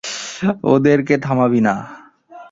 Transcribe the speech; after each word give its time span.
ওদেরকে 0.65 1.15
থামাবি 1.17 1.61
না? 1.61 1.75